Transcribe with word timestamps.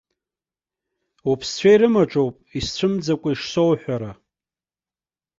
Уԥсцәа 1.29 1.69
ирымаҿоуп 1.73 2.35
исцәымӡакәа 2.57 3.29
ишсоуҳәара! 3.33 4.11